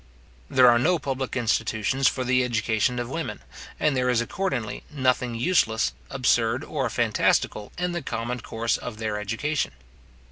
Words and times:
There 0.49 0.67
are 0.67 0.79
no 0.79 0.97
public 0.97 1.37
institutions 1.37 2.07
for 2.07 2.23
the 2.23 2.43
education 2.43 2.97
of 2.97 3.07
women, 3.07 3.41
and 3.79 3.95
there 3.95 4.09
is 4.09 4.19
accordingly 4.19 4.81
nothing 4.89 5.35
useless, 5.35 5.93
absurd, 6.09 6.63
or 6.63 6.89
fantastical, 6.89 7.71
in 7.77 7.91
the 7.91 8.01
common 8.01 8.39
course 8.39 8.77
of 8.77 8.97
their 8.97 9.19
education. 9.19 9.73